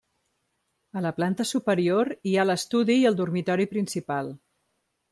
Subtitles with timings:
[1.01, 4.35] A la planta superior hi ha l'estudi i el dormitori principal.